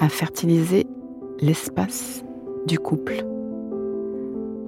à 0.00 0.08
fertiliser 0.08 0.86
l'espace 1.40 2.24
du 2.66 2.78
couple. 2.78 3.22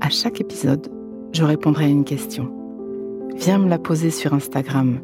À 0.01 0.11
chaque 0.11 0.41
épisode, 0.41 0.89
je 1.33 1.43
répondrai 1.43 1.87
à 1.87 1.89
une 1.89 2.05
question. 2.05 2.53
Viens 3.37 3.59
me 3.59 3.69
la 3.69 3.79
poser 3.79 4.11
sur 4.11 4.35
Instagram, 4.35 5.01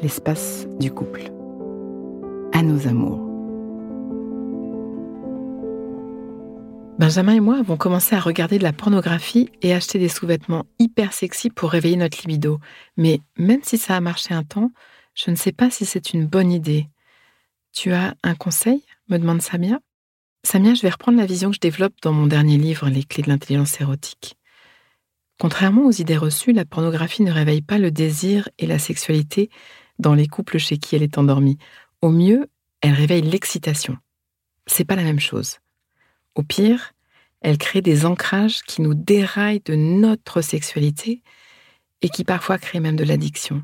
l'espace 0.00 0.66
du 0.80 0.90
couple. 0.90 1.30
À 2.52 2.62
nos 2.62 2.88
amours. 2.88 3.22
Benjamin 6.98 7.34
et 7.34 7.40
moi 7.40 7.58
avons 7.58 7.76
commencé 7.76 8.16
à 8.16 8.20
regarder 8.20 8.56
de 8.56 8.62
la 8.62 8.72
pornographie 8.72 9.50
et 9.60 9.74
acheter 9.74 9.98
des 9.98 10.08
sous-vêtements 10.08 10.64
hyper 10.78 11.12
sexy 11.12 11.50
pour 11.50 11.70
réveiller 11.70 11.96
notre 11.96 12.22
libido. 12.22 12.58
Mais 12.96 13.20
même 13.36 13.60
si 13.62 13.76
ça 13.76 13.94
a 13.94 14.00
marché 14.00 14.32
un 14.32 14.42
temps, 14.42 14.70
je 15.14 15.30
ne 15.30 15.36
sais 15.36 15.52
pas 15.52 15.68
si 15.68 15.84
c'est 15.84 16.14
une 16.14 16.26
bonne 16.26 16.50
idée. 16.50 16.88
Tu 17.76 17.92
as 17.92 18.14
un 18.22 18.34
conseil? 18.34 18.82
Me 19.10 19.18
demande 19.18 19.42
Samia. 19.42 19.80
Samia, 20.44 20.72
je 20.72 20.80
vais 20.80 20.88
reprendre 20.88 21.18
la 21.18 21.26
vision 21.26 21.50
que 21.50 21.56
je 21.56 21.60
développe 21.60 21.92
dans 22.00 22.12
mon 22.12 22.26
dernier 22.26 22.56
livre, 22.56 22.88
Les 22.88 23.04
clés 23.04 23.22
de 23.22 23.28
l'intelligence 23.28 23.78
érotique. 23.82 24.38
Contrairement 25.38 25.84
aux 25.84 25.92
idées 25.92 26.16
reçues, 26.16 26.54
la 26.54 26.64
pornographie 26.64 27.22
ne 27.22 27.30
réveille 27.30 27.60
pas 27.60 27.76
le 27.76 27.90
désir 27.90 28.48
et 28.58 28.66
la 28.66 28.78
sexualité 28.78 29.50
dans 29.98 30.14
les 30.14 30.26
couples 30.26 30.56
chez 30.56 30.78
qui 30.78 30.96
elle 30.96 31.02
est 31.02 31.18
endormie. 31.18 31.58
Au 32.00 32.08
mieux, 32.08 32.48
elle 32.80 32.94
réveille 32.94 33.20
l'excitation. 33.20 33.98
C'est 34.66 34.86
pas 34.86 34.96
la 34.96 35.04
même 35.04 35.20
chose. 35.20 35.58
Au 36.34 36.42
pire, 36.42 36.94
elle 37.42 37.58
crée 37.58 37.82
des 37.82 38.06
ancrages 38.06 38.62
qui 38.62 38.80
nous 38.80 38.94
déraillent 38.94 39.62
de 39.66 39.74
notre 39.74 40.40
sexualité 40.40 41.22
et 42.00 42.08
qui 42.08 42.24
parfois 42.24 42.56
créent 42.56 42.80
même 42.80 42.96
de 42.96 43.04
l'addiction. 43.04 43.62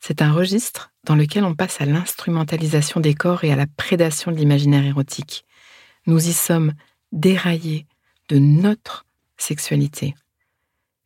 C'est 0.00 0.22
un 0.22 0.32
registre 0.32 0.92
dans 1.04 1.14
lequel 1.14 1.44
on 1.44 1.54
passe 1.54 1.80
à 1.80 1.84
l'instrumentalisation 1.84 3.00
des 3.00 3.14
corps 3.14 3.44
et 3.44 3.52
à 3.52 3.56
la 3.56 3.66
prédation 3.66 4.32
de 4.32 4.36
l'imaginaire 4.36 4.84
érotique. 4.84 5.44
Nous 6.06 6.28
y 6.28 6.32
sommes 6.32 6.72
déraillés 7.12 7.86
de 8.28 8.38
notre 8.38 9.04
sexualité, 9.36 10.14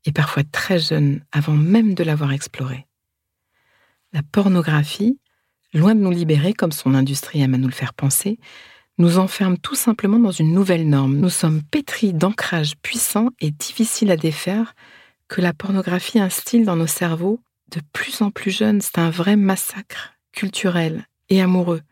et 0.05 0.13
parfois 0.13 0.45
très 0.45 0.79
jeunes 0.79 1.25
avant 1.33 1.55
même 1.55 1.95
de 1.95 2.05
l'avoir 2.05 2.33
explorée. 2.33 2.87
La 4.13 4.23
pornographie, 4.23 5.19
loin 5.73 5.95
de 5.95 6.01
nous 6.01 6.11
libérer 6.11 6.53
comme 6.53 6.73
son 6.73 6.95
industrie 6.95 7.43
aime 7.43 7.55
à 7.55 7.59
nous 7.59 7.69
le 7.69 7.75
faire 7.75 7.95
penser, 7.95 8.39
nous 8.99 9.19
enferme 9.19 9.59
tout 9.59 9.75
simplement 9.75 10.21
dans 10.21 10.31
une 10.31 10.53
nouvelle 10.53 10.89
norme. 10.89 11.17
Nous 11.17 11.31
sommes 11.31 11.63
pétris 11.63 12.13
d'ancrages 12.13 12.77
puissants 12.77 13.31
et 13.41 13.51
difficiles 13.51 14.13
à 14.13 14.17
défaire 14.17 14.75
que 15.27 15.41
la 15.41 15.53
pornographie 15.53 16.21
instille 16.21 16.65
dans 16.65 16.77
nos 16.77 16.87
cerveaux 16.87 17.41
de 17.75 17.81
plus 17.93 18.23
en 18.23 18.31
plus 18.31 18.51
jeunes. 18.51 18.81
C'est 18.81 18.99
un 18.99 19.11
vrai 19.11 19.37
massacre 19.37 20.15
culturel 20.33 21.07
et 21.29 21.41
amoureux. 21.41 21.83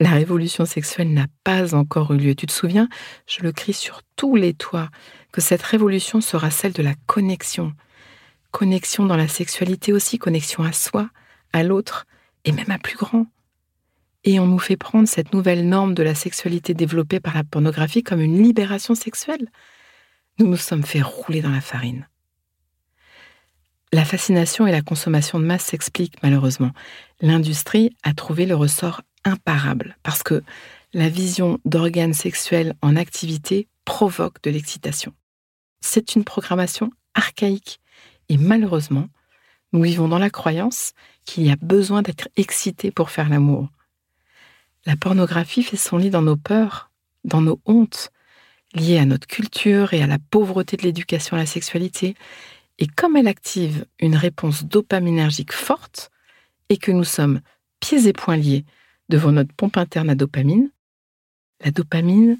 La 0.00 0.10
révolution 0.10 0.64
sexuelle 0.64 1.12
n'a 1.12 1.26
pas 1.42 1.74
encore 1.74 2.12
eu 2.12 2.18
lieu. 2.18 2.34
Tu 2.34 2.46
te 2.46 2.52
souviens, 2.52 2.88
je 3.26 3.42
le 3.42 3.50
crie 3.50 3.72
sur 3.72 4.02
tous 4.14 4.36
les 4.36 4.54
toits, 4.54 4.90
que 5.32 5.40
cette 5.40 5.62
révolution 5.62 6.20
sera 6.20 6.50
celle 6.50 6.72
de 6.72 6.82
la 6.82 6.94
connexion. 7.06 7.72
Connexion 8.52 9.06
dans 9.06 9.16
la 9.16 9.28
sexualité 9.28 9.92
aussi, 9.92 10.18
connexion 10.18 10.62
à 10.62 10.72
soi, 10.72 11.10
à 11.52 11.64
l'autre, 11.64 12.06
et 12.44 12.52
même 12.52 12.70
à 12.70 12.78
plus 12.78 12.96
grand. 12.96 13.26
Et 14.22 14.38
on 14.38 14.46
nous 14.46 14.58
fait 14.58 14.76
prendre 14.76 15.08
cette 15.08 15.32
nouvelle 15.32 15.68
norme 15.68 15.94
de 15.94 16.02
la 16.02 16.14
sexualité 16.14 16.74
développée 16.74 17.18
par 17.18 17.34
la 17.34 17.44
pornographie 17.44 18.04
comme 18.04 18.20
une 18.20 18.40
libération 18.42 18.94
sexuelle. 18.94 19.50
Nous 20.38 20.46
nous 20.46 20.56
sommes 20.56 20.84
fait 20.84 21.02
rouler 21.02 21.42
dans 21.42 21.50
la 21.50 21.60
farine. 21.60 22.06
La 23.92 24.04
fascination 24.04 24.66
et 24.66 24.72
la 24.72 24.82
consommation 24.82 25.40
de 25.40 25.44
masse 25.44 25.64
s'expliquent 25.64 26.22
malheureusement. 26.22 26.72
L'industrie 27.20 27.96
a 28.02 28.12
trouvé 28.12 28.44
le 28.44 28.54
ressort 28.54 29.00
imparable 29.24 29.96
parce 30.02 30.22
que 30.22 30.42
la 30.92 31.08
vision 31.08 31.58
d'organes 31.64 32.14
sexuels 32.14 32.74
en 32.82 32.96
activité 32.96 33.66
provoque 33.84 34.42
de 34.42 34.50
l'excitation. 34.50 35.14
C'est 35.80 36.14
une 36.14 36.24
programmation 36.24 36.90
archaïque 37.14 37.80
et 38.28 38.36
malheureusement, 38.36 39.08
nous 39.72 39.82
vivons 39.82 40.08
dans 40.08 40.18
la 40.18 40.30
croyance 40.30 40.92
qu'il 41.24 41.44
y 41.44 41.50
a 41.50 41.56
besoin 41.56 42.02
d'être 42.02 42.28
excité 42.36 42.90
pour 42.90 43.10
faire 43.10 43.28
l'amour. 43.28 43.68
La 44.86 44.96
pornographie 44.96 45.62
fait 45.62 45.76
son 45.76 45.98
lit 45.98 46.10
dans 46.10 46.22
nos 46.22 46.36
peurs, 46.36 46.90
dans 47.24 47.40
nos 47.40 47.60
hontes, 47.66 48.10
liées 48.74 48.98
à 48.98 49.04
notre 49.04 49.26
culture 49.26 49.94
et 49.94 50.02
à 50.02 50.06
la 50.06 50.18
pauvreté 50.18 50.76
de 50.76 50.82
l'éducation 50.82 51.36
à 51.36 51.40
la 51.40 51.46
sexualité, 51.46 52.14
et 52.78 52.86
comme 52.86 53.16
elle 53.16 53.28
active 53.28 53.86
une 53.98 54.16
réponse 54.16 54.64
dopaminergique 54.64 55.52
forte, 55.52 56.10
et 56.68 56.76
que 56.76 56.92
nous 56.92 57.04
sommes 57.04 57.40
pieds 57.80 58.06
et 58.06 58.12
poings 58.12 58.36
liés 58.36 58.64
devant 59.08 59.32
notre 59.32 59.54
pompe 59.54 59.76
interne 59.76 60.10
à 60.10 60.14
dopamine, 60.14 60.70
la 61.64 61.70
dopamine, 61.70 62.38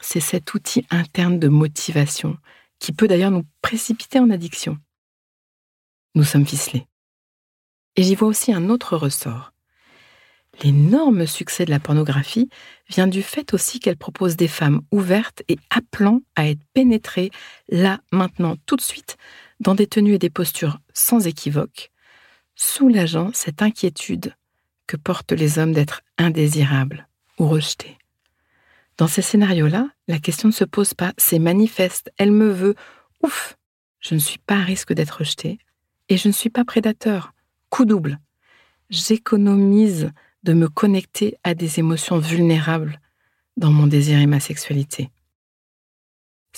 c'est 0.00 0.20
cet 0.20 0.54
outil 0.54 0.86
interne 0.90 1.38
de 1.38 1.48
motivation 1.48 2.38
qui 2.78 2.92
peut 2.92 3.08
d'ailleurs 3.08 3.30
nous 3.30 3.44
précipiter 3.62 4.18
en 4.18 4.30
addiction. 4.30 4.78
Nous 6.14 6.24
sommes 6.24 6.46
ficelés. 6.46 6.86
Et 7.96 8.02
j'y 8.02 8.14
vois 8.14 8.28
aussi 8.28 8.52
un 8.52 8.68
autre 8.68 8.96
ressort. 8.96 9.52
L'énorme 10.62 11.26
succès 11.26 11.66
de 11.66 11.70
la 11.70 11.80
pornographie 11.80 12.48
vient 12.88 13.06
du 13.06 13.22
fait 13.22 13.52
aussi 13.52 13.78
qu'elle 13.78 13.98
propose 13.98 14.36
des 14.36 14.48
femmes 14.48 14.80
ouvertes 14.90 15.42
et 15.48 15.58
appelant 15.68 16.22
à 16.34 16.48
être 16.48 16.62
pénétrées 16.72 17.30
là, 17.68 18.00
maintenant, 18.10 18.56
tout 18.64 18.76
de 18.76 18.80
suite, 18.80 19.18
dans 19.60 19.74
des 19.74 19.86
tenues 19.86 20.14
et 20.14 20.18
des 20.18 20.30
postures 20.30 20.78
sans 20.92 21.26
équivoque, 21.26 21.90
soulageant 22.54 23.30
cette 23.32 23.62
inquiétude 23.62 24.34
que 24.86 24.96
portent 24.96 25.32
les 25.32 25.58
hommes 25.58 25.72
d'être 25.72 26.02
indésirables 26.18 27.08
ou 27.38 27.48
rejetés. 27.48 27.98
Dans 28.96 29.08
ces 29.08 29.22
scénarios-là, 29.22 29.88
la 30.08 30.18
question 30.18 30.48
ne 30.48 30.54
se 30.54 30.64
pose 30.64 30.94
pas, 30.94 31.12
c'est 31.18 31.38
manifeste, 31.38 32.10
elle 32.16 32.32
me 32.32 32.48
veut, 32.48 32.74
ouf, 33.22 33.56
je 34.00 34.14
ne 34.14 34.20
suis 34.20 34.38
pas 34.38 34.56
à 34.56 34.62
risque 34.62 34.92
d'être 34.92 35.18
rejeté 35.18 35.58
et 36.08 36.16
je 36.16 36.28
ne 36.28 36.32
suis 36.32 36.50
pas 36.50 36.64
prédateur, 36.64 37.34
coup 37.68 37.84
double. 37.84 38.18
J'économise 38.88 40.12
de 40.44 40.52
me 40.52 40.68
connecter 40.68 41.36
à 41.42 41.54
des 41.54 41.78
émotions 41.78 42.18
vulnérables 42.18 43.00
dans 43.56 43.70
mon 43.70 43.86
désir 43.86 44.18
et 44.18 44.26
ma 44.26 44.40
sexualité. 44.40 45.10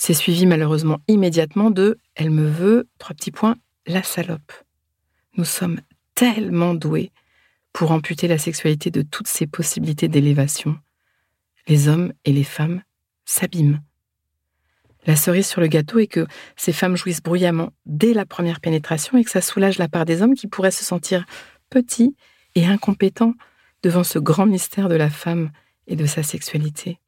C'est 0.01 0.13
suivi 0.13 0.45
malheureusement 0.45 1.01
immédiatement 1.09 1.71
de 1.71 1.97
Elle 2.15 2.29
me 2.29 2.47
veut, 2.47 2.87
trois 2.99 3.13
petits 3.13 3.31
points, 3.31 3.57
la 3.85 4.01
salope. 4.01 4.53
Nous 5.35 5.43
sommes 5.43 5.81
tellement 6.15 6.73
doués 6.73 7.11
pour 7.73 7.91
amputer 7.91 8.29
la 8.29 8.37
sexualité 8.37 8.91
de 8.91 9.01
toutes 9.01 9.27
ses 9.27 9.45
possibilités 9.45 10.07
d'élévation. 10.07 10.79
Les 11.67 11.89
hommes 11.89 12.13
et 12.23 12.31
les 12.31 12.45
femmes 12.45 12.81
s'abîment. 13.25 13.81
La 15.05 15.17
cerise 15.17 15.47
sur 15.47 15.59
le 15.59 15.67
gâteau 15.67 15.99
est 15.99 16.07
que 16.07 16.27
ces 16.55 16.71
femmes 16.71 16.95
jouissent 16.95 17.21
bruyamment 17.21 17.73
dès 17.85 18.13
la 18.13 18.25
première 18.25 18.61
pénétration 18.61 19.17
et 19.17 19.25
que 19.25 19.31
ça 19.31 19.41
soulage 19.41 19.79
la 19.79 19.89
part 19.89 20.05
des 20.05 20.21
hommes 20.21 20.35
qui 20.35 20.47
pourraient 20.47 20.71
se 20.71 20.85
sentir 20.85 21.25
petits 21.69 22.15
et 22.55 22.65
incompétents 22.65 23.33
devant 23.83 24.05
ce 24.05 24.17
grand 24.17 24.45
mystère 24.45 24.87
de 24.87 24.95
la 24.95 25.09
femme 25.09 25.51
et 25.87 25.97
de 25.97 26.05
sa 26.05 26.23
sexualité. 26.23 26.99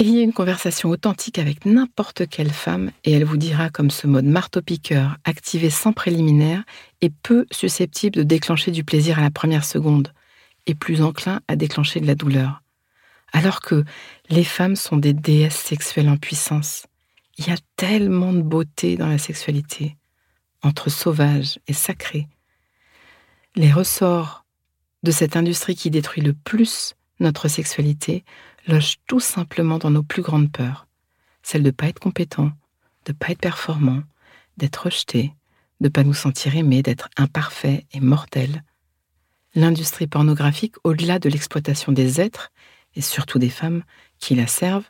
Ayez 0.00 0.22
une 0.22 0.32
conversation 0.32 0.88
authentique 0.88 1.38
avec 1.38 1.66
n'importe 1.66 2.26
quelle 2.26 2.52
femme 2.52 2.90
et 3.04 3.12
elle 3.12 3.26
vous 3.26 3.36
dira 3.36 3.68
comme 3.68 3.90
ce 3.90 4.06
mode 4.06 4.24
marteau-piqueur, 4.24 5.18
activé 5.24 5.68
sans 5.68 5.92
préliminaire, 5.92 6.64
est 7.02 7.12
peu 7.22 7.44
susceptible 7.50 8.16
de 8.16 8.22
déclencher 8.22 8.70
du 8.70 8.82
plaisir 8.82 9.18
à 9.18 9.22
la 9.22 9.30
première 9.30 9.62
seconde 9.62 10.14
et 10.66 10.74
plus 10.74 11.02
enclin 11.02 11.42
à 11.48 11.56
déclencher 11.56 12.00
de 12.00 12.06
la 12.06 12.14
douleur. 12.14 12.62
alors 13.32 13.60
que 13.60 13.84
les 14.30 14.42
femmes 14.42 14.74
sont 14.74 14.96
des 14.96 15.12
déesses 15.12 15.54
sexuelles 15.54 16.08
en 16.08 16.16
puissance. 16.16 16.86
Il 17.36 17.46
y 17.46 17.50
a 17.50 17.58
tellement 17.76 18.32
de 18.32 18.40
beauté 18.40 18.96
dans 18.96 19.06
la 19.06 19.18
sexualité, 19.18 19.98
entre 20.62 20.90
sauvage 20.90 21.60
et 21.68 21.74
sacré. 21.74 22.26
Les 23.54 23.70
ressorts 23.70 24.46
de 25.02 25.10
cette 25.10 25.36
industrie 25.36 25.76
qui 25.76 25.90
détruit 25.90 26.22
le 26.22 26.32
plus 26.32 26.94
notre 27.20 27.48
sexualité 27.48 28.24
logent 28.70 28.98
tout 29.06 29.20
simplement 29.20 29.78
dans 29.78 29.90
nos 29.90 30.02
plus 30.02 30.22
grandes 30.22 30.50
peurs, 30.50 30.86
celle 31.42 31.62
de 31.62 31.68
ne 31.68 31.72
pas 31.72 31.88
être 31.88 32.00
compétent, 32.00 32.52
de 33.04 33.12
ne 33.12 33.16
pas 33.16 33.30
être 33.30 33.40
performant, 33.40 34.02
d'être 34.56 34.84
rejeté, 34.84 35.34
de 35.80 35.86
ne 35.86 35.88
pas 35.88 36.04
nous 36.04 36.14
sentir 36.14 36.56
aimé, 36.56 36.82
d'être 36.82 37.08
imparfait 37.16 37.86
et 37.92 38.00
mortel. 38.00 38.62
L'industrie 39.54 40.06
pornographique, 40.06 40.76
au-delà 40.84 41.18
de 41.18 41.28
l'exploitation 41.28 41.92
des 41.92 42.20
êtres, 42.20 42.50
et 42.94 43.00
surtout 43.00 43.38
des 43.38 43.50
femmes 43.50 43.82
qui 44.18 44.34
la 44.34 44.46
servent, 44.46 44.88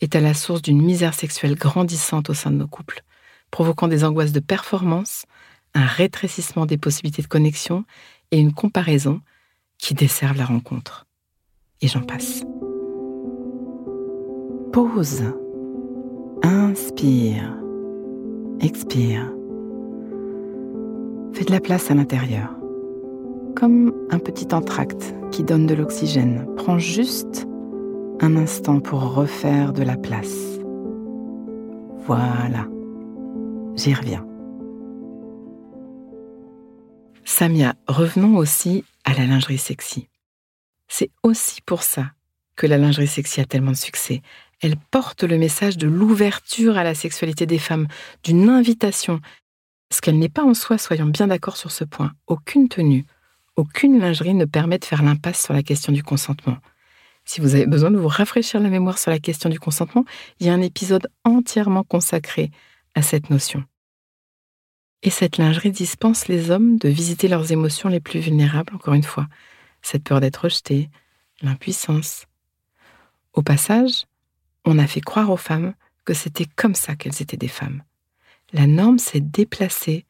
est 0.00 0.16
à 0.16 0.20
la 0.20 0.34
source 0.34 0.62
d'une 0.62 0.82
misère 0.82 1.14
sexuelle 1.14 1.54
grandissante 1.54 2.30
au 2.30 2.34
sein 2.34 2.50
de 2.50 2.56
nos 2.56 2.66
couples, 2.66 3.02
provoquant 3.50 3.88
des 3.88 4.04
angoisses 4.04 4.32
de 4.32 4.40
performance, 4.40 5.26
un 5.74 5.86
rétrécissement 5.86 6.66
des 6.66 6.78
possibilités 6.78 7.22
de 7.22 7.28
connexion 7.28 7.84
et 8.30 8.38
une 8.38 8.52
comparaison 8.52 9.20
qui 9.78 9.94
desservent 9.94 10.36
la 10.36 10.46
rencontre. 10.46 11.06
Et 11.80 11.88
j'en 11.88 12.02
passe. 12.02 12.42
Pause. 14.72 15.24
Inspire. 16.42 17.54
Expire. 18.60 19.30
Fais 21.34 21.44
de 21.44 21.50
la 21.50 21.60
place 21.60 21.90
à 21.90 21.94
l'intérieur. 21.94 22.56
Comme 23.54 23.92
un 24.10 24.18
petit 24.18 24.54
entracte 24.54 25.14
qui 25.30 25.44
donne 25.44 25.66
de 25.66 25.74
l'oxygène. 25.74 26.46
Prends 26.56 26.78
juste 26.78 27.46
un 28.20 28.34
instant 28.36 28.80
pour 28.80 29.14
refaire 29.14 29.74
de 29.74 29.82
la 29.82 29.98
place. 29.98 30.58
Voilà. 32.06 32.66
J'y 33.76 33.92
reviens. 33.92 34.26
Samia, 37.24 37.74
revenons 37.88 38.38
aussi 38.38 38.84
à 39.04 39.12
la 39.12 39.26
lingerie 39.26 39.58
sexy. 39.58 40.08
C'est 40.88 41.10
aussi 41.22 41.60
pour 41.60 41.82
ça 41.82 42.12
que 42.56 42.66
la 42.66 42.78
lingerie 42.78 43.06
sexy 43.06 43.40
a 43.40 43.44
tellement 43.44 43.72
de 43.72 43.76
succès. 43.76 44.22
Elle 44.62 44.76
porte 44.76 45.24
le 45.24 45.38
message 45.38 45.76
de 45.76 45.88
l'ouverture 45.88 46.78
à 46.78 46.84
la 46.84 46.94
sexualité 46.94 47.46
des 47.46 47.58
femmes, 47.58 47.88
d'une 48.22 48.48
invitation. 48.48 49.20
Ce 49.92 50.00
qu'elle 50.00 50.18
n'est 50.18 50.28
pas 50.28 50.44
en 50.44 50.54
soi, 50.54 50.78
soyons 50.78 51.06
bien 51.06 51.26
d'accord 51.26 51.56
sur 51.56 51.72
ce 51.72 51.84
point. 51.84 52.12
Aucune 52.28 52.68
tenue, 52.68 53.04
aucune 53.56 53.98
lingerie 53.98 54.34
ne 54.34 54.44
permet 54.44 54.78
de 54.78 54.84
faire 54.84 55.02
l'impasse 55.02 55.42
sur 55.42 55.52
la 55.52 55.64
question 55.64 55.92
du 55.92 56.04
consentement. 56.04 56.56
Si 57.24 57.40
vous 57.40 57.54
avez 57.54 57.66
besoin 57.66 57.90
de 57.90 57.98
vous 57.98 58.08
rafraîchir 58.08 58.60
la 58.60 58.68
mémoire 58.68 58.98
sur 58.98 59.10
la 59.10 59.18
question 59.18 59.50
du 59.50 59.58
consentement, 59.58 60.04
il 60.38 60.46
y 60.46 60.50
a 60.50 60.54
un 60.54 60.62
épisode 60.62 61.08
entièrement 61.24 61.84
consacré 61.84 62.50
à 62.94 63.02
cette 63.02 63.30
notion. 63.30 63.64
Et 65.02 65.10
cette 65.10 65.38
lingerie 65.38 65.72
dispense 65.72 66.28
les 66.28 66.50
hommes 66.50 66.78
de 66.78 66.88
visiter 66.88 67.26
leurs 67.26 67.50
émotions 67.50 67.88
les 67.88 68.00
plus 68.00 68.20
vulnérables, 68.20 68.74
encore 68.74 68.94
une 68.94 69.02
fois, 69.02 69.26
cette 69.82 70.04
peur 70.04 70.20
d'être 70.20 70.44
rejeté, 70.44 70.88
l'impuissance. 71.42 72.26
Au 73.32 73.42
passage, 73.42 74.04
on 74.64 74.78
a 74.78 74.86
fait 74.86 75.00
croire 75.00 75.30
aux 75.30 75.36
femmes 75.36 75.74
que 76.04 76.14
c'était 76.14 76.46
comme 76.46 76.74
ça 76.74 76.96
qu'elles 76.96 77.22
étaient 77.22 77.36
des 77.36 77.48
femmes. 77.48 77.82
La 78.52 78.66
norme 78.66 78.98
s'est 78.98 79.20
déplacée 79.20 80.04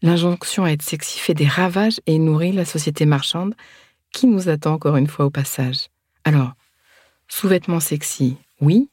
L'injonction 0.00 0.64
à 0.64 0.70
être 0.70 0.82
sexy 0.82 1.18
fait 1.18 1.34
des 1.34 1.48
ravages 1.48 2.00
et 2.06 2.18
nourrit 2.18 2.52
la 2.52 2.64
société 2.64 3.04
marchande 3.04 3.54
qui 4.12 4.26
nous 4.26 4.48
attend 4.48 4.74
encore 4.74 4.96
une 4.96 5.08
fois 5.08 5.24
au 5.24 5.30
passage. 5.30 5.88
Alors, 6.24 6.52
sous-vêtements 7.26 7.80
sexy, 7.80 8.36
oui, 8.60 8.90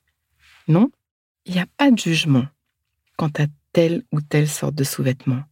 non, 0.67 0.89
il 1.45 1.53
n'y 1.53 1.59
a 1.59 1.67
pas 1.77 1.91
de 1.91 1.97
jugement 1.97 2.45
quant 3.17 3.31
à 3.37 3.45
telle 3.71 4.03
ou 4.11 4.19
telle 4.19 4.49
sorte 4.49 4.75
de 4.75 4.83
sous-vêtements. 4.83 5.43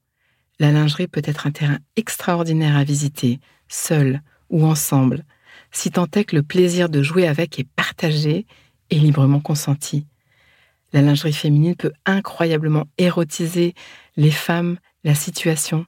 La 0.60 0.72
lingerie 0.72 1.08
peut 1.08 1.22
être 1.24 1.46
un 1.46 1.52
terrain 1.52 1.80
extraordinaire 1.96 2.76
à 2.76 2.84
visiter, 2.84 3.40
seul 3.68 4.22
ou 4.50 4.66
ensemble, 4.66 5.24
si 5.72 5.92
tant 5.92 6.08
est 6.16 6.26
que 6.26 6.36
le 6.36 6.44
plaisir 6.44 6.90
de 6.90 7.04
jouer 7.04 7.28
avec 7.28 7.60
est 7.60 7.68
partagé 7.76 8.46
et 8.90 9.00
librement 9.00 9.40
consenti. 9.40 10.06
La 10.94 11.02
lingerie 11.02 11.34
féminine 11.34 11.76
peut 11.76 11.94
incroyablement 12.06 12.86
érotiser 12.98 13.74
les 14.16 14.32
femmes 14.32 14.78
la 15.04 15.16
situation 15.16 15.86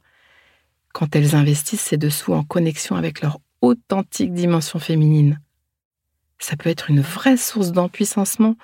quand 0.93 1.15
elles 1.15 1.35
investissent 1.35 1.81
ces 1.81 1.97
dessous 1.97 2.33
en 2.33 2.43
connexion 2.43 2.95
avec 2.95 3.21
leur 3.21 3.39
authentique 3.61 4.33
dimension 4.33 4.79
féminine. 4.79 5.39
Ça 6.39 6.55
peut 6.55 6.69
être 6.69 6.89
une 6.89 7.01
vraie 7.01 7.37
source 7.37 7.71
d'empuissancement, 7.71 8.55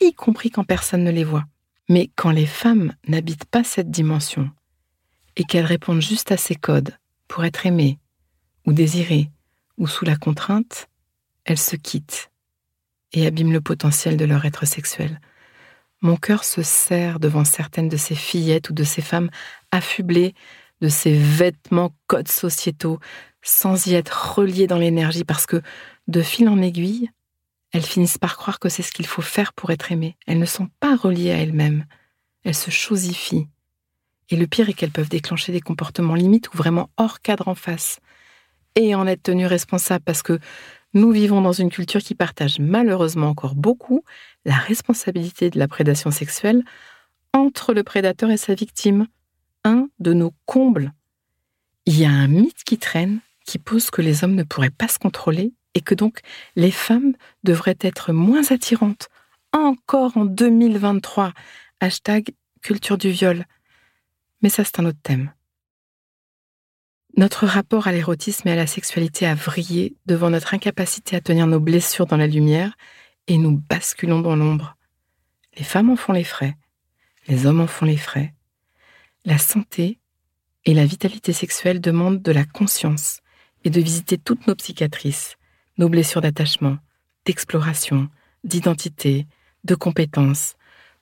y 0.00 0.12
compris 0.12 0.50
quand 0.50 0.64
personne 0.64 1.04
ne 1.04 1.10
les 1.10 1.24
voit. 1.24 1.44
Mais 1.88 2.10
quand 2.16 2.30
les 2.30 2.46
femmes 2.46 2.94
n'habitent 3.06 3.44
pas 3.44 3.64
cette 3.64 3.90
dimension 3.90 4.50
et 5.36 5.44
qu'elles 5.44 5.66
répondent 5.66 6.00
juste 6.00 6.32
à 6.32 6.36
ces 6.36 6.54
codes 6.54 6.96
pour 7.28 7.44
être 7.44 7.66
aimées 7.66 7.98
ou 8.66 8.72
désirées 8.72 9.30
ou 9.76 9.86
sous 9.86 10.04
la 10.04 10.16
contrainte, 10.16 10.88
elles 11.44 11.58
se 11.58 11.76
quittent 11.76 12.30
et 13.14 13.26
abîment 13.26 13.52
le 13.52 13.60
potentiel 13.60 14.16
de 14.16 14.24
leur 14.24 14.44
être 14.44 14.66
sexuel. 14.66 15.20
Mon 16.02 16.16
cœur 16.16 16.44
se 16.44 16.62
serre 16.62 17.18
devant 17.18 17.44
certaines 17.44 17.88
de 17.88 17.96
ces 17.96 18.14
fillettes 18.14 18.70
ou 18.70 18.74
de 18.74 18.84
ces 18.84 19.00
femmes 19.00 19.30
affublées 19.70 20.34
de 20.80 20.88
ces 20.88 21.14
vêtements 21.14 21.94
codes 22.06 22.28
sociétaux 22.28 22.98
sans 23.40 23.86
y 23.86 23.94
être 23.94 24.34
reliées 24.36 24.66
dans 24.66 24.78
l'énergie 24.78 25.24
parce 25.24 25.46
que, 25.46 25.62
de 26.08 26.20
fil 26.22 26.48
en 26.48 26.60
aiguille, 26.60 27.10
elles 27.72 27.82
finissent 27.82 28.18
par 28.18 28.36
croire 28.36 28.58
que 28.58 28.68
c'est 28.68 28.82
ce 28.82 28.92
qu'il 28.92 29.06
faut 29.06 29.22
faire 29.22 29.52
pour 29.52 29.70
être 29.70 29.92
aimées. 29.92 30.16
Elles 30.26 30.38
ne 30.38 30.46
sont 30.46 30.68
pas 30.80 30.96
reliées 30.96 31.30
à 31.30 31.38
elles-mêmes. 31.38 31.86
Elles 32.44 32.54
se 32.54 32.70
chosifient. 32.70 33.48
Et 34.30 34.36
le 34.36 34.46
pire 34.46 34.68
est 34.68 34.74
qu'elles 34.74 34.90
peuvent 34.90 35.08
déclencher 35.08 35.52
des 35.52 35.60
comportements 35.60 36.14
limites 36.14 36.52
ou 36.52 36.56
vraiment 36.56 36.90
hors 36.96 37.20
cadre 37.20 37.48
en 37.48 37.54
face. 37.54 37.98
Et 38.74 38.94
en 38.94 39.06
être 39.06 39.22
tenues 39.22 39.46
responsables 39.46 40.04
parce 40.04 40.22
que 40.22 40.38
nous 40.94 41.10
vivons 41.10 41.40
dans 41.40 41.52
une 41.52 41.70
culture 41.70 42.00
qui 42.00 42.14
partage 42.14 42.58
malheureusement 42.58 43.28
encore 43.28 43.54
beaucoup 43.54 44.04
la 44.44 44.54
responsabilité 44.54 45.50
de 45.50 45.58
la 45.58 45.68
prédation 45.68 46.10
sexuelle 46.10 46.64
entre 47.32 47.74
le 47.74 47.82
prédateur 47.82 48.30
et 48.30 48.36
sa 48.36 48.54
victime, 48.54 49.08
un 49.64 49.88
de 49.98 50.12
nos 50.12 50.32
combles. 50.46 50.92
Il 51.86 51.98
y 51.98 52.04
a 52.04 52.10
un 52.10 52.28
mythe 52.28 52.64
qui 52.64 52.78
traîne 52.78 53.20
qui 53.44 53.58
pose 53.58 53.90
que 53.90 54.02
les 54.02 54.24
hommes 54.24 54.34
ne 54.34 54.42
pourraient 54.42 54.70
pas 54.70 54.88
se 54.88 54.98
contrôler 54.98 55.52
et 55.74 55.80
que 55.80 55.94
donc 55.94 56.20
les 56.56 56.70
femmes 56.70 57.14
devraient 57.42 57.78
être 57.80 58.12
moins 58.12 58.50
attirantes. 58.50 59.08
Encore 59.52 60.16
en 60.16 60.24
2023. 60.24 61.32
Hashtag 61.80 62.34
culture 62.62 62.96
du 62.96 63.10
viol. 63.10 63.44
Mais 64.42 64.48
ça, 64.48 64.64
c'est 64.64 64.80
un 64.80 64.86
autre 64.86 64.98
thème. 65.02 65.32
Notre 67.16 67.46
rapport 67.46 67.86
à 67.86 67.92
l'érotisme 67.92 68.48
et 68.48 68.52
à 68.52 68.56
la 68.56 68.66
sexualité 68.66 69.24
a 69.24 69.36
vrillé 69.36 69.94
devant 70.04 70.30
notre 70.30 70.52
incapacité 70.52 71.14
à 71.14 71.20
tenir 71.20 71.46
nos 71.46 71.60
blessures 71.60 72.06
dans 72.06 72.16
la 72.16 72.26
lumière 72.26 72.76
et 73.28 73.38
nous 73.38 73.62
basculons 73.68 74.20
dans 74.20 74.34
l'ombre. 74.34 74.76
Les 75.56 75.62
femmes 75.62 75.90
en 75.90 75.96
font 75.96 76.12
les 76.12 76.24
frais, 76.24 76.56
les 77.28 77.46
hommes 77.46 77.60
en 77.60 77.68
font 77.68 77.86
les 77.86 77.96
frais. 77.96 78.34
La 79.24 79.38
santé 79.38 80.00
et 80.64 80.74
la 80.74 80.84
vitalité 80.84 81.32
sexuelle 81.32 81.80
demandent 81.80 82.20
de 82.20 82.32
la 82.32 82.44
conscience 82.44 83.20
et 83.62 83.70
de 83.70 83.80
visiter 83.80 84.18
toutes 84.18 84.48
nos 84.48 84.56
psychiatrices, 84.56 85.36
nos 85.78 85.88
blessures 85.88 86.20
d'attachement, 86.20 86.78
d'exploration, 87.26 88.08
d'identité, 88.42 89.28
de 89.62 89.76
compétences, 89.76 90.56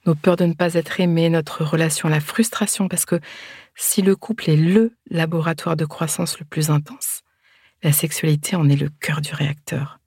nos 0.07 0.15
peurs 0.15 0.37
de 0.37 0.45
ne 0.45 0.55
pas 0.55 0.75
être 0.75 1.01
aimé, 1.01 1.31
notre 1.31 1.65
relation 1.65 2.09
à 2.09 2.11
la 2.11 2.21
frustration, 2.21 2.89
parce 2.89 3.05
que 3.05 3.21
si 3.75 4.03
le 4.03 4.17
couple 4.17 4.51
est 4.51 4.57
le 4.57 4.93
laboratoire 5.11 5.77
de 5.77 5.85
croissance 5.85 6.39
le 6.39 6.45
plus 6.45 6.71
intense, 6.71 7.23
la 7.83 7.93
sexualité 7.93 8.57
en 8.57 8.69
est 8.69 8.77
le 8.77 8.91
cœur 9.01 9.21
du 9.21 9.35
réacteur. 9.35 10.01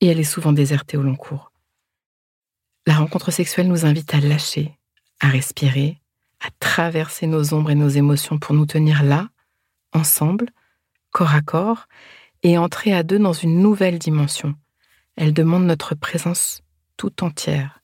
Et 0.00 0.08
elle 0.08 0.20
est 0.20 0.24
souvent 0.24 0.52
désertée 0.52 0.96
au 0.96 1.02
long 1.02 1.16
cours. 1.16 1.52
La 2.86 2.94
rencontre 2.94 3.30
sexuelle 3.30 3.68
nous 3.68 3.86
invite 3.86 4.12
à 4.14 4.20
lâcher, 4.20 4.76
à 5.20 5.28
respirer, 5.28 6.00
à 6.40 6.48
traverser 6.60 7.26
nos 7.26 7.54
ombres 7.54 7.70
et 7.70 7.74
nos 7.74 7.88
émotions 7.88 8.38
pour 8.38 8.54
nous 8.54 8.66
tenir 8.66 9.02
là, 9.02 9.28
ensemble, 9.92 10.50
corps 11.10 11.34
à 11.34 11.40
corps, 11.40 11.86
et 12.42 12.58
entrer 12.58 12.92
à 12.92 13.02
deux 13.02 13.18
dans 13.18 13.32
une 13.32 13.60
nouvelle 13.60 13.98
dimension. 13.98 14.54
Elle 15.16 15.32
demande 15.32 15.64
notre 15.64 15.94
présence 15.94 16.62
tout 16.96 17.24
entière. 17.24 17.80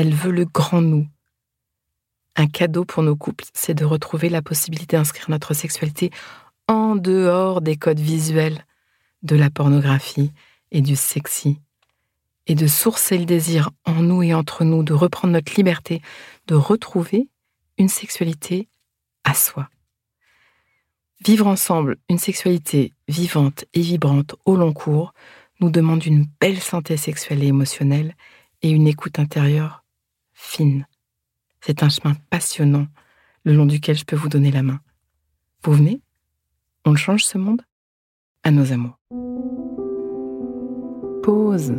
Elle 0.00 0.14
veut 0.14 0.30
le 0.30 0.44
grand 0.44 0.80
nous, 0.80 1.08
un 2.36 2.46
cadeau 2.46 2.84
pour 2.84 3.02
nos 3.02 3.16
couples, 3.16 3.46
c'est 3.52 3.74
de 3.74 3.84
retrouver 3.84 4.28
la 4.28 4.42
possibilité 4.42 4.96
d'inscrire 4.96 5.28
notre 5.28 5.54
sexualité 5.54 6.12
en 6.68 6.94
dehors 6.94 7.60
des 7.60 7.74
codes 7.74 7.98
visuels 7.98 8.64
de 9.24 9.34
la 9.34 9.50
pornographie 9.50 10.30
et 10.70 10.82
du 10.82 10.94
sexy, 10.94 11.58
et 12.46 12.54
de 12.54 12.68
sourcer 12.68 13.18
le 13.18 13.24
désir 13.24 13.70
en 13.86 13.94
nous 13.94 14.22
et 14.22 14.34
entre 14.34 14.62
nous, 14.62 14.84
de 14.84 14.92
reprendre 14.92 15.32
notre 15.32 15.56
liberté, 15.56 16.00
de 16.46 16.54
retrouver 16.54 17.28
une 17.76 17.88
sexualité 17.88 18.68
à 19.24 19.34
soi. 19.34 19.68
Vivre 21.26 21.48
ensemble 21.48 21.96
une 22.08 22.18
sexualité 22.18 22.92
vivante 23.08 23.64
et 23.74 23.80
vibrante 23.80 24.36
au 24.44 24.54
long 24.54 24.72
cours 24.72 25.12
nous 25.58 25.70
demande 25.70 26.06
une 26.06 26.28
belle 26.40 26.60
santé 26.60 26.96
sexuelle 26.96 27.42
et 27.42 27.48
émotionnelle 27.48 28.14
et 28.62 28.70
une 28.70 28.86
écoute 28.86 29.18
intérieure 29.18 29.82
fine. 30.48 30.86
C'est 31.60 31.82
un 31.82 31.88
chemin 31.88 32.14
passionnant 32.30 32.86
le 33.44 33.52
long 33.52 33.66
duquel 33.66 33.96
je 33.96 34.04
peux 34.04 34.16
vous 34.16 34.28
donner 34.28 34.50
la 34.50 34.62
main. 34.62 34.80
Vous 35.62 35.72
venez? 35.72 36.00
On 36.84 36.94
change 36.94 37.24
ce 37.24 37.38
monde? 37.38 37.62
À 38.44 38.50
nos 38.50 38.72
amours. 38.72 38.98
Pause. 41.22 41.74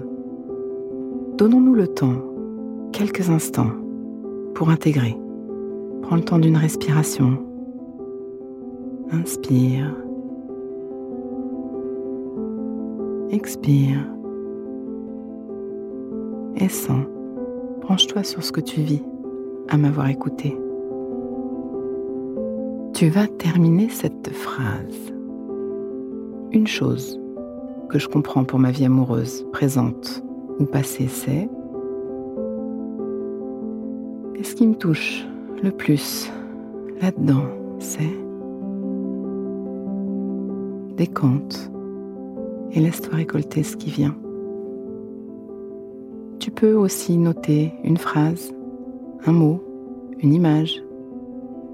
Donnons-nous 1.38 1.73
le 1.73 1.88
temps, 1.88 2.21
quelques 2.93 3.29
instants, 3.29 3.71
pour 4.53 4.69
intégrer. 4.69 5.17
Prends 6.03 6.17
le 6.17 6.23
temps 6.23 6.39
d'une 6.39 6.57
respiration. 6.57 7.43
Inspire. 9.11 9.95
Expire. 13.31 14.05
Et. 16.57 17.18
Branche-toi 17.89 18.24
sur 18.24 18.43
ce 18.43 18.51
que 18.51 18.62
tu 18.62 18.81
vis 18.81 19.01
à 19.67 19.75
m'avoir 19.75 20.10
écouté. 20.10 20.55
Tu 22.93 23.10
vas 23.10 23.25
terminer 23.25 23.89
cette 23.89 24.29
phrase. 24.29 25.12
Une 26.51 26.67
chose 26.67 27.19
que 27.89 27.98
je 27.98 28.08
comprends 28.08 28.43
pour 28.43 28.60
ma 28.60 28.69
vie 28.69 28.86
amoureuse, 28.86 29.43
présente 29.51 30.24
ou 30.60 30.65
passée, 30.65 31.08
c'est 31.08 31.50
Et 34.36 34.43
ce 34.43 34.53
qui 34.53 34.67
me 34.67 34.75
touche 34.75 35.25
le 35.63 35.72
plus 35.72 36.31
là-dedans, 37.01 37.46
c'est 37.79 38.15
Décompte 40.96 41.72
et 42.72 42.81
laisse-toi 42.81 43.15
récolter 43.15 43.63
ce 43.63 43.75
qui 43.75 43.89
vient. 43.89 44.15
Tu 46.39 46.51
peux 46.51 46.74
aussi 46.74 47.17
noter 47.17 47.74
une 47.84 47.98
phrase, 47.98 48.53
un 49.25 49.34
mot, 49.34 49.62
une 50.19 50.34
image, 50.34 50.81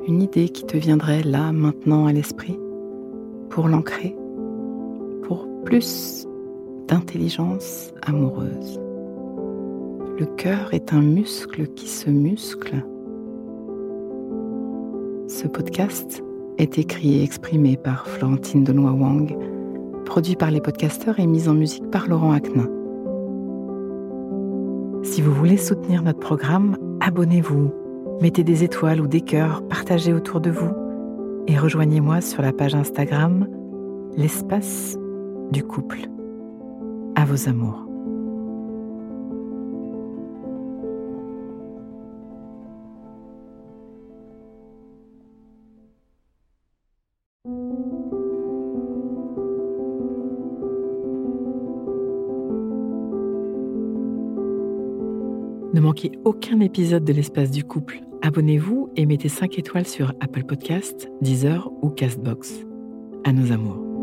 une 0.08 0.24
idée 0.24 0.50
qui 0.50 0.66
te 0.66 0.76
viendrait 0.76 1.22
là, 1.22 1.52
maintenant 1.52 2.08
à 2.08 2.14
l'esprit, 2.14 2.58
pour 3.50 3.68
l'ancrer, 3.68 4.16
pour 5.22 5.48
plus 5.66 6.28
d'intelligence 6.88 7.94
amoureuse. 8.02 8.80
Le 10.18 10.26
cœur 10.36 10.74
est 10.74 10.94
un 10.94 11.02
muscle 11.02 11.68
qui 11.68 11.88
se 11.88 12.10
muscle. 12.10 12.84
Ce 15.28 15.48
podcast 15.48 16.24
est 16.58 16.80
écrit 16.80 17.20
et 17.20 17.24
exprimé 17.24 17.78
par 17.78 18.08
Florentine 18.08 18.64
Denois 18.64 18.94
Wang, 18.94 19.38
produit 20.06 20.36
par 20.36 20.50
les 20.50 20.62
podcasteurs 20.62 21.20
et 21.20 21.28
mis 21.28 21.48
en 21.48 21.54
musique 21.54 21.92
par 21.92 22.08
Laurent 22.08 22.32
Aknin. 22.32 22.75
Si 25.16 25.22
vous 25.22 25.32
voulez 25.32 25.56
soutenir 25.56 26.04
notre 26.04 26.20
programme, 26.20 26.76
abonnez-vous, 27.00 27.74
mettez 28.20 28.44
des 28.44 28.66
étoiles 28.66 29.00
ou 29.00 29.08
des 29.08 29.22
cœurs, 29.22 29.66
partagez 29.70 30.12
autour 30.12 30.42
de 30.42 30.52
vous 30.52 30.74
et 31.48 31.58
rejoignez-moi 31.58 32.20
sur 32.20 32.42
la 32.42 32.52
page 32.52 32.76
Instagram 32.76 33.48
L'espace 34.18 34.98
du 35.54 35.64
couple. 35.64 36.10
À 37.16 37.24
vos 37.24 37.48
amours. 37.48 37.85
Ne 55.76 55.82
manquez 55.82 56.14
aucun 56.24 56.62
épisode 56.62 57.04
de 57.04 57.12
l'espace 57.12 57.52
du 57.52 57.66
couple. 57.66 58.00
Abonnez-vous 58.22 58.92
et 58.96 59.06
mettez 59.06 59.28
5 59.28 59.60
étoiles 59.60 59.86
sur 59.86 60.14
Apple 60.22 60.46
Podcasts, 60.46 61.10
Deezer 61.20 61.70
ou 61.82 61.90
Castbox. 61.90 62.62
À 63.26 63.34
nos 63.34 63.52
amours. 63.52 63.95